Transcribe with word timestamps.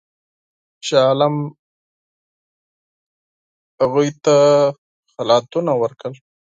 شاه 0.87 1.05
عالم 1.07 1.35
هغوی 3.81 4.09
ته 4.23 4.35
خلعتونه 5.13 5.71
ورکړل. 5.81 6.13